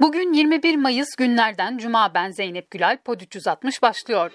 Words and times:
Bugün 0.00 0.32
21 0.32 0.76
Mayıs 0.76 1.16
günlerden 1.16 1.78
Cuma 1.78 2.14
ben 2.14 2.30
Zeynep 2.30 2.70
Gülal 2.70 2.98
Pod 3.04 3.20
360 3.20 3.82
başlıyor. 3.82 4.30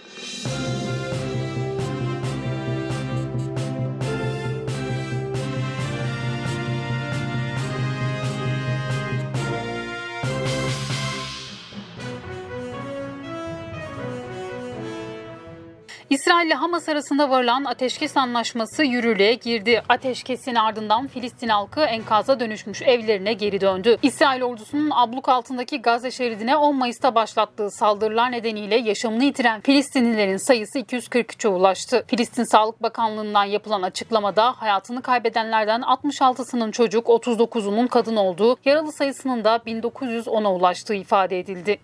İsrail 16.13 16.47
ile 16.47 16.53
Hamas 16.53 16.89
arasında 16.89 17.29
varılan 17.29 17.65
ateşkes 17.65 18.17
anlaşması 18.17 18.83
yürürlüğe 18.83 19.33
girdi. 19.33 19.83
Ateşkesin 19.89 20.55
ardından 20.55 21.07
Filistin 21.07 21.47
halkı 21.47 21.81
enkaza 21.81 22.39
dönüşmüş 22.39 22.81
evlerine 22.81 23.33
geri 23.33 23.61
döndü. 23.61 23.97
İsrail 24.01 24.41
ordusunun 24.41 24.89
abluk 24.93 25.29
altındaki 25.29 25.81
Gazze 25.81 26.11
şeridine 26.11 26.55
10 26.55 26.75
Mayıs'ta 26.75 27.15
başlattığı 27.15 27.71
saldırılar 27.71 28.31
nedeniyle 28.31 28.75
yaşamını 28.75 29.23
yitiren 29.23 29.61
Filistinlilerin 29.61 30.37
sayısı 30.37 30.79
243'e 30.79 31.49
ulaştı. 31.49 32.03
Filistin 32.07 32.43
Sağlık 32.43 32.83
Bakanlığı'ndan 32.83 33.43
yapılan 33.43 33.81
açıklamada 33.81 34.51
hayatını 34.51 35.01
kaybedenlerden 35.01 35.81
66'sının 35.81 36.71
çocuk, 36.71 37.07
39'unun 37.07 37.87
kadın 37.87 38.15
olduğu, 38.15 38.57
yaralı 38.65 38.91
sayısının 38.91 39.43
da 39.43 39.55
1910'a 39.55 40.53
ulaştığı 40.53 40.95
ifade 40.95 41.39
edildi. 41.39 41.79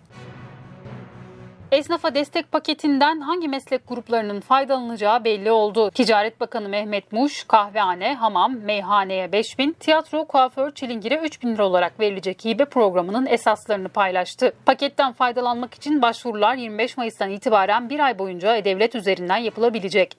Esnafa 1.72 2.14
destek 2.14 2.52
paketinden 2.52 3.20
hangi 3.20 3.48
meslek 3.48 3.88
gruplarının 3.88 4.40
faydalanacağı 4.40 5.24
belli 5.24 5.50
oldu. 5.50 5.90
Ticaret 5.90 6.40
Bakanı 6.40 6.68
Mehmet 6.68 7.12
Muş, 7.12 7.44
kahvehane, 7.44 8.14
hamam, 8.14 8.56
meyhaneye 8.56 9.32
5 9.32 9.58
bin, 9.58 9.72
tiyatro, 9.72 10.24
kuaför, 10.24 10.70
çilingire 10.70 11.20
3 11.24 11.42
bin 11.42 11.54
lira 11.54 11.66
olarak 11.66 12.00
verilecek 12.00 12.44
hibe 12.44 12.64
programının 12.64 13.26
esaslarını 13.26 13.88
paylaştı. 13.88 14.52
Paketten 14.66 15.12
faydalanmak 15.12 15.74
için 15.74 16.02
başvurular 16.02 16.54
25 16.54 16.96
Mayıs'tan 16.96 17.30
itibaren 17.30 17.90
bir 17.90 18.00
ay 18.00 18.18
boyunca 18.18 18.64
devlet 18.64 18.94
üzerinden 18.94 19.36
yapılabilecek. 19.36 20.16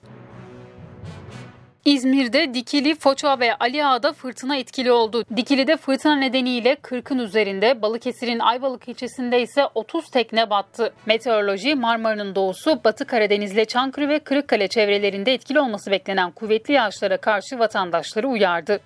İzmir'de 1.84 2.54
Dikili, 2.54 2.94
Foça 2.94 3.40
ve 3.40 3.54
Ali 3.54 3.86
Ağa'da 3.86 4.12
fırtına 4.12 4.56
etkili 4.56 4.92
oldu. 4.92 5.24
Dikili'de 5.36 5.76
fırtına 5.76 6.16
nedeniyle 6.16 6.72
40'ın 6.74 7.18
üzerinde, 7.18 7.82
Balıkesir'in 7.82 8.38
Ayvalık 8.38 8.88
ilçesinde 8.88 9.42
ise 9.42 9.62
30 9.74 10.10
tekne 10.10 10.50
battı. 10.50 10.92
Meteoroloji 11.06 11.74
Marmara'nın 11.74 12.34
doğusu, 12.34 12.80
Batı 12.84 13.04
Karadeniz'le 13.04 13.64
Çankırı 13.68 14.08
ve 14.08 14.18
Kırıkkale 14.18 14.68
çevrelerinde 14.68 15.34
etkili 15.34 15.60
olması 15.60 15.90
beklenen 15.90 16.30
kuvvetli 16.30 16.74
yağışlara 16.74 17.16
karşı 17.16 17.58
vatandaşları 17.58 18.28
uyardı. 18.28 18.80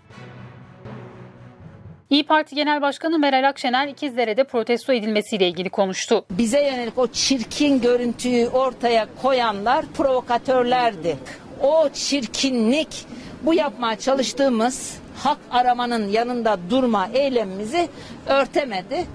İyi 2.10 2.26
Parti 2.26 2.54
Genel 2.54 2.82
Başkanı 2.82 3.18
Meral 3.18 3.48
Akşener 3.48 3.88
İkizdere'de 3.88 4.44
protesto 4.44 4.92
edilmesiyle 4.92 5.48
ilgili 5.48 5.70
konuştu. 5.70 6.24
Bize 6.30 6.64
yönelik 6.64 6.98
o 6.98 7.06
çirkin 7.06 7.80
görüntüyü 7.80 8.48
ortaya 8.48 9.06
koyanlar 9.22 9.86
provokatörlerdi 9.86 11.16
o 11.62 11.88
çirkinlik 11.88 13.06
bu 13.42 13.54
yapmaya 13.54 13.98
çalıştığımız 13.98 14.98
hak 15.16 15.38
aramanın 15.50 16.08
yanında 16.08 16.58
durma 16.70 17.08
eylemimizi 17.14 17.88
örtemedi 18.26 19.06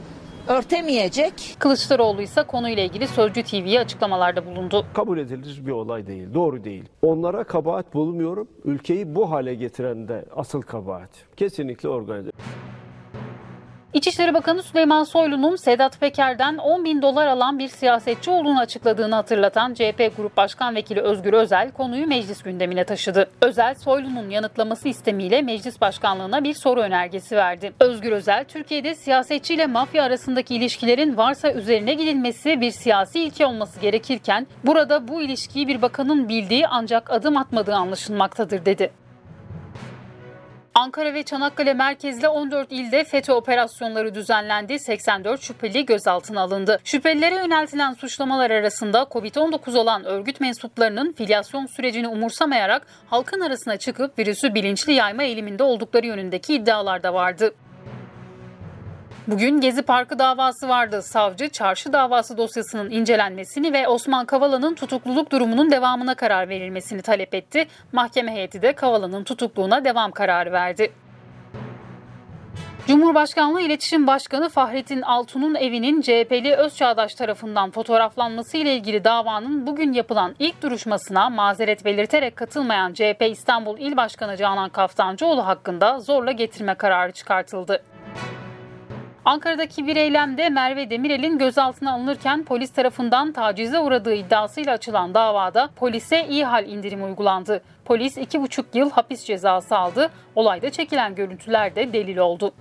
örtemeyecek. 0.48 1.34
Kılıçdaroğlu 1.60 2.22
ise 2.22 2.44
konuyla 2.44 2.84
ilgili 2.84 3.08
Sözcü 3.08 3.44
TV'ye 3.44 3.80
açıklamalarda 3.80 4.46
bulundu. 4.46 4.86
Kabul 4.94 5.18
edilir 5.18 5.62
bir 5.66 5.72
olay 5.72 6.08
değil, 6.08 6.34
doğru 6.34 6.64
değil. 6.64 6.84
Onlara 7.02 7.44
kabahat 7.44 7.94
bulmuyorum. 7.94 8.48
Ülkeyi 8.66 9.16
bu 9.16 9.32
hale 9.32 9.56
getiren 9.56 10.08
de 10.08 10.26
asıl 10.36 10.62
kabahat. 10.62 11.10
Kesinlikle 11.38 11.90
organize. 11.90 12.32
İçişleri 13.94 14.34
Bakanı 14.34 14.64
Süleyman 14.64 15.04
Soylu'nun 15.04 15.56
Sedat 15.56 16.00
Peker'den 16.00 16.58
10 16.58 16.84
bin 16.86 17.02
dolar 17.02 17.28
alan 17.28 17.60
bir 17.60 17.68
siyasetçi 17.68 18.32
olduğunu 18.32 18.60
açıkladığını 18.60 19.16
hatırlatan 19.16 19.74
CHP 19.74 20.12
Grup 20.18 20.38
Başkan 20.38 20.76
Vekili 20.76 21.02
Özgür 21.02 21.34
Özel 21.34 21.72
konuyu 21.72 22.08
meclis 22.08 22.44
gündemine 22.44 22.84
taşıdı. 22.84 23.30
Özel, 23.42 23.76
Soylu'nun 23.76 24.30
yanıtlaması 24.30 24.90
istemiyle 24.90 25.42
meclis 25.42 25.82
başkanlığına 25.82 26.44
bir 26.44 26.54
soru 26.54 26.82
önergesi 26.82 27.36
verdi. 27.36 27.74
Özgür 27.80 28.12
Özel, 28.12 28.46
Türkiye'de 28.46 28.96
siyasetçi 28.96 29.54
ile 29.54 29.68
mafya 29.68 30.04
arasındaki 30.04 30.56
ilişkilerin 30.56 31.18
varsa 31.18 31.52
üzerine 31.52 31.94
gidilmesi 31.94 32.62
bir 32.62 32.72
siyasi 32.72 33.20
ilke 33.20 33.46
olması 33.46 33.80
gerekirken 33.80 34.48
burada 34.64 35.08
bu 35.08 35.22
ilişkiyi 35.22 35.68
bir 35.68 35.82
bakanın 35.82 36.30
bildiği 36.30 36.68
ancak 36.68 37.12
adım 37.12 37.38
atmadığı 37.38 37.76
anlaşılmaktadır 37.76 38.66
dedi. 38.66 39.01
Ankara 40.76 41.14
ve 41.14 41.24
Çanakkale 41.24 41.74
merkezli 41.74 42.28
14 42.28 42.72
ilde 42.72 43.04
FETÖ 43.04 43.34
operasyonları 43.34 44.16
düzenlendi. 44.16 44.80
84 44.80 45.42
şüpheli 45.42 45.86
gözaltına 45.86 46.42
alındı. 46.42 46.80
Şüphelilere 46.84 47.36
yöneltilen 47.36 47.94
suçlamalar 47.94 48.52
arasında 48.52 49.02
Covid-19 49.02 49.78
olan 49.78 50.06
örgüt 50.06 50.40
mensuplarının 50.40 51.14
filyasyon 51.14 51.66
sürecini 51.66 52.08
umursamayarak 52.08 52.88
halkın 53.10 53.42
arasına 53.42 53.78
çıkıp 53.78 54.20
virüsü 54.20 54.54
bilinçli 54.54 54.94
yayma 54.94 55.24
eğiliminde 55.24 55.64
oldukları 55.64 56.08
yönündeki 56.08 56.56
iddialar 56.56 57.04
da 57.04 57.14
vardı. 57.14 57.54
Bugün 59.28 59.62
Gezi 59.62 59.82
Parkı 59.82 60.20
davası 60.20 60.70
vardı. 60.70 61.02
Savcı 61.02 61.50
çarşı 61.50 61.94
davası 61.94 62.38
dosyasının 62.38 62.90
incelenmesini 62.92 63.74
ve 63.74 63.88
Osman 63.88 64.26
Kavala'nın 64.26 64.76
tutukluluk 64.76 65.32
durumunun 65.32 65.72
devamına 65.72 66.16
karar 66.16 66.50
verilmesini 66.50 67.02
talep 67.02 67.34
etti. 67.34 67.68
Mahkeme 67.92 68.32
heyeti 68.32 68.62
de 68.62 68.74
Kavala'nın 68.74 69.24
tutukluğuna 69.24 69.86
devam 69.86 70.12
kararı 70.12 70.52
verdi. 70.52 70.92
Cumhurbaşkanlığı 72.88 73.62
İletişim 73.62 74.08
Başkanı 74.08 74.50
Fahrettin 74.50 75.02
Altun'un 75.02 75.56
evinin 75.56 76.02
CHP'li 76.02 76.56
Özçağdaş 76.56 77.16
tarafından 77.16 77.72
fotoğraflanması 77.72 78.58
ile 78.58 78.76
ilgili 78.76 79.04
davanın 79.04 79.68
bugün 79.68 79.94
yapılan 79.94 80.36
ilk 80.40 80.62
duruşmasına 80.62 81.30
mazeret 81.30 81.86
belirterek 81.86 82.36
katılmayan 82.36 82.94
CHP 82.94 83.22
İstanbul 83.32 83.78
İl 83.80 83.98
Başkanı 83.98 84.38
Canan 84.38 84.70
Kaftancıoğlu 84.70 85.46
hakkında 85.48 86.00
zorla 86.00 86.32
getirme 86.32 86.76
kararı 86.76 87.12
çıkartıldı. 87.12 87.84
Ankara'daki 89.26 89.88
bir 89.88 89.96
eylemde 89.96 90.50
Merve 90.50 90.90
Demirel'in 90.90 91.38
gözaltına 91.38 91.94
alınırken 91.94 92.44
polis 92.44 92.72
tarafından 92.72 93.32
tacize 93.32 93.80
uğradığı 93.80 94.14
iddiasıyla 94.14 94.74
açılan 94.74 95.14
davada 95.14 95.70
polise 95.76 96.28
iyi 96.28 96.46
hal 96.46 96.70
indirimi 96.70 97.04
uygulandı. 97.04 97.62
Polis 97.86 98.18
2,5 98.18 98.64
yıl 98.74 98.92
hapis 98.92 99.26
cezası 99.26 99.78
aldı. 99.78 100.10
Olayda 100.36 100.70
çekilen 100.70 101.16
görüntüler 101.16 101.76
de 101.76 101.94
delil 101.94 102.18
oldu. 102.18 102.54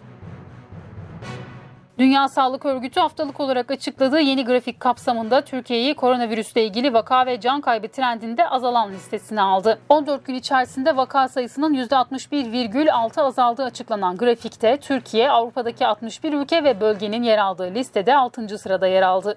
Dünya 2.00 2.28
Sağlık 2.28 2.66
Örgütü 2.66 3.00
haftalık 3.00 3.40
olarak 3.40 3.70
açıkladığı 3.70 4.20
yeni 4.20 4.44
grafik 4.44 4.80
kapsamında 4.80 5.40
Türkiye'yi 5.40 5.94
koronavirüsle 5.94 6.64
ilgili 6.64 6.92
vaka 6.94 7.26
ve 7.26 7.40
can 7.40 7.60
kaybı 7.60 7.88
trendinde 7.88 8.48
azalan 8.48 8.92
listesine 8.92 9.42
aldı. 9.42 9.78
14 9.88 10.24
gün 10.24 10.34
içerisinde 10.34 10.96
vaka 10.96 11.28
sayısının 11.28 11.74
%61,6 11.74 13.20
azaldığı 13.20 13.64
açıklanan 13.64 14.16
grafikte 14.16 14.76
Türkiye 14.76 15.30
Avrupa'daki 15.30 15.86
61 15.86 16.32
ülke 16.32 16.64
ve 16.64 16.80
bölgenin 16.80 17.22
yer 17.22 17.38
aldığı 17.38 17.74
listede 17.74 18.16
6. 18.16 18.58
sırada 18.58 18.86
yer 18.86 19.02
aldı. 19.02 19.36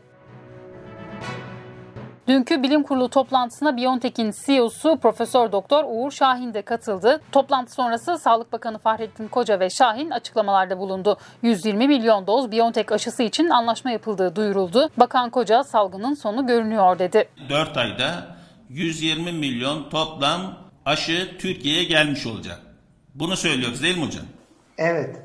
Dünkü 2.27 2.63
bilim 2.63 2.83
kurulu 2.83 3.09
toplantısına 3.09 3.77
BioNTech'in 3.77 4.33
CEO'su 4.45 4.97
Profesör 4.97 5.51
Doktor 5.51 5.83
Uğur 5.87 6.11
Şahin 6.11 6.53
de 6.53 6.61
katıldı. 6.61 7.21
Toplantı 7.31 7.71
sonrası 7.71 8.17
Sağlık 8.17 8.53
Bakanı 8.53 8.77
Fahrettin 8.77 9.27
Koca 9.27 9.59
ve 9.59 9.69
Şahin 9.69 10.09
açıklamalarda 10.09 10.79
bulundu. 10.79 11.17
120 11.41 11.87
milyon 11.87 12.27
doz 12.27 12.51
BioNTech 12.51 12.91
aşısı 12.91 13.23
için 13.23 13.49
anlaşma 13.49 13.91
yapıldığı 13.91 14.35
duyuruldu. 14.35 14.89
Bakan 14.97 15.29
Koca 15.29 15.63
salgının 15.63 16.13
sonu 16.13 16.47
görünüyor 16.47 16.99
dedi. 16.99 17.29
4 17.49 17.77
ayda 17.77 18.35
120 18.69 19.31
milyon 19.31 19.89
toplam 19.89 20.57
aşı 20.85 21.37
Türkiye'ye 21.39 21.83
gelmiş 21.83 22.25
olacak. 22.27 22.59
Bunu 23.15 23.37
söylüyoruz 23.37 23.83
değil 23.83 23.97
mi 23.97 24.05
hocam? 24.05 24.25
Evet. 24.77 25.15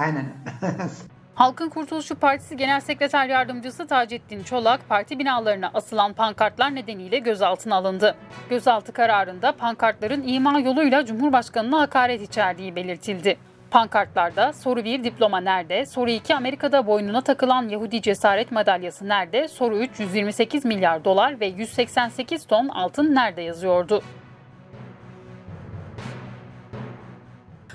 Aynen. 0.00 0.32
Halkın 1.40 1.68
Kurtuluşu 1.68 2.14
Partisi 2.14 2.56
Genel 2.56 2.80
Sekreter 2.80 3.26
Yardımcısı 3.26 3.86
Taceddin 3.86 4.42
Çolak, 4.42 4.88
parti 4.88 5.18
binalarına 5.18 5.70
asılan 5.74 6.12
pankartlar 6.12 6.74
nedeniyle 6.74 7.18
gözaltına 7.18 7.76
alındı. 7.76 8.14
Gözaltı 8.50 8.92
kararında 8.92 9.52
pankartların 9.52 10.22
ima 10.28 10.60
yoluyla 10.60 11.04
Cumhurbaşkanı'na 11.04 11.80
hakaret 11.80 12.22
içerdiği 12.22 12.76
belirtildi. 12.76 13.38
Pankartlarda 13.70 14.52
soru 14.52 14.84
1 14.84 15.04
diploma 15.04 15.40
nerede, 15.40 15.86
soru 15.86 16.10
2 16.10 16.34
Amerika'da 16.34 16.86
boynuna 16.86 17.20
takılan 17.20 17.68
Yahudi 17.68 18.02
cesaret 18.02 18.52
madalyası 18.52 19.08
nerede, 19.08 19.48
soru 19.48 19.76
3 19.76 20.00
128 20.00 20.64
milyar 20.64 21.04
dolar 21.04 21.40
ve 21.40 21.46
188 21.46 22.46
ton 22.46 22.68
altın 22.68 23.14
nerede 23.14 23.42
yazıyordu. 23.42 24.02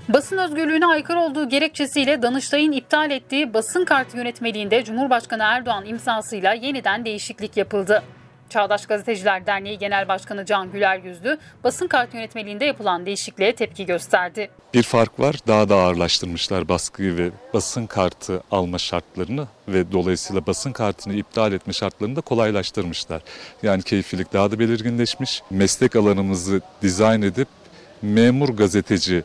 Basın 0.10 0.38
özgürlüğüne 0.38 0.86
aykırı 0.86 1.20
olduğu 1.20 1.50
gerekçesiyle 1.50 2.22
Danıştay'ın 2.22 2.72
iptal 2.72 3.12
ettiği 3.12 3.54
basın 3.54 3.86
kartı 3.86 4.18
yönetmeliğinde 4.18 4.84
Cumhurbaşkanı 4.84 5.44
Erdoğan 5.44 5.86
imzasıyla 5.86 6.54
yeniden 6.54 7.06
değişiklik 7.06 7.58
yapıldı. 7.58 8.04
Çağdaş 8.50 8.86
Gazeteciler 8.86 9.46
Derneği 9.46 9.78
Genel 9.78 10.08
Başkanı 10.08 10.46
Can 10.46 10.72
Güler 10.72 11.00
Yüzlü, 11.00 11.38
basın 11.64 11.88
kart 11.88 12.14
yönetmeliğinde 12.14 12.66
yapılan 12.66 13.06
değişikliğe 13.06 13.56
tepki 13.56 13.86
gösterdi. 13.86 14.50
Bir 14.74 14.84
fark 14.84 15.20
var. 15.20 15.36
Daha 15.48 15.70
da 15.70 15.76
ağırlaştırmışlar 15.76 16.70
baskıyı 16.70 17.18
ve 17.18 17.30
basın 17.54 17.86
kartı 17.86 18.42
alma 18.52 18.78
şartlarını 18.78 19.48
ve 19.68 19.92
dolayısıyla 19.92 20.46
basın 20.46 20.72
kartını 20.72 21.14
iptal 21.14 21.54
etme 21.54 21.74
şartlarını 21.74 22.16
da 22.16 22.22
kolaylaştırmışlar. 22.22 23.22
Yani 23.64 23.84
keyfilik 23.84 24.34
daha 24.34 24.52
da 24.52 24.60
belirginleşmiş. 24.60 25.42
Meslek 25.50 25.96
alanımızı 25.96 26.62
dizayn 26.82 27.22
edip 27.22 27.48
memur 28.02 28.50
gazeteci 28.50 29.24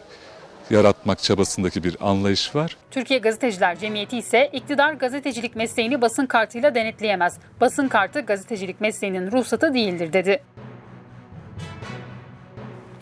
yaratmak 0.70 1.22
çabasındaki 1.22 1.84
bir 1.84 1.96
anlayış 2.00 2.55
var. 2.55 2.76
Türkiye 2.90 3.20
Gazeteciler 3.20 3.78
Cemiyeti 3.78 4.19
ise 4.19 4.50
iktidar 4.52 4.93
gazetecilik 4.93 5.56
mesleğini 5.56 6.00
basın 6.00 6.26
kartıyla 6.26 6.75
denetleyemez. 6.75 7.38
Basın 7.61 7.88
kartı 7.88 8.20
gazetecilik 8.20 8.81
mesleğinin 8.81 9.31
ruhsatı 9.32 9.75
değildir 9.75 10.12
dedi. 10.12 10.43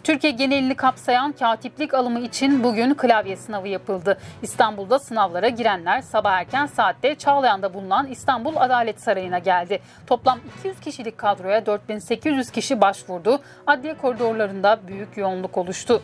Türkiye 0.09 0.33
genelini 0.33 0.75
kapsayan 0.75 1.33
katiplik 1.33 1.95
alımı 1.95 2.21
için 2.21 2.65
bugün 2.65 2.95
klavye 2.95 3.37
sınavı 3.37 3.69
yapıldı. 3.69 4.19
İstanbul'da 4.43 4.99
sınavlara 4.99 5.49
girenler 5.49 6.03
sabah 6.03 6.33
erken 6.33 6.67
saatte 6.67 7.15
Çağlayan'da 7.15 7.75
bulunan 7.75 8.07
İstanbul 8.07 8.57
Adalet 8.57 9.01
Sarayı'na 9.01 9.39
geldi. 9.39 9.81
Toplam 10.07 10.39
200 10.59 10.81
kişilik 10.81 11.19
kadroya 11.19 11.67
4800 11.67 12.51
kişi 12.51 12.81
başvurdu. 12.81 13.41
Adliye 13.67 13.95
koridorlarında 13.95 14.81
büyük 14.89 15.17
yoğunluk 15.17 15.59
oluştu. 15.59 16.03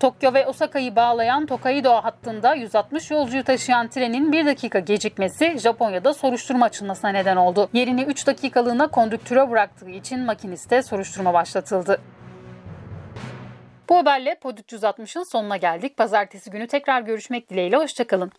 Tokyo 0.00 0.34
ve 0.34 0.46
Osaka'yı 0.46 0.96
bağlayan 0.96 1.46
Tokaido 1.46 1.92
hattında 1.92 2.54
160 2.54 3.10
yolcuyu 3.10 3.44
taşıyan 3.44 3.88
trenin 3.88 4.32
1 4.32 4.46
dakika 4.46 4.78
gecikmesi 4.78 5.58
Japonya'da 5.58 6.14
soruşturma 6.14 6.66
açılmasına 6.66 7.10
neden 7.10 7.36
oldu. 7.36 7.68
Yerini 7.72 8.02
3 8.02 8.26
dakikalığına 8.26 8.88
kondüktöre 8.88 9.50
bıraktığı 9.50 9.90
için 9.90 10.20
makiniste 10.20 10.82
soruşturma 10.82 11.34
başlatıldı. 11.34 12.00
Bu 13.88 13.96
haberle 13.96 14.34
Pod 14.34 14.58
360'ın 14.58 15.24
sonuna 15.24 15.56
geldik. 15.56 15.96
Pazartesi 15.96 16.50
günü 16.50 16.66
tekrar 16.66 17.00
görüşmek 17.00 17.50
dileğiyle. 17.50 17.76
Hoşçakalın. 17.76 18.28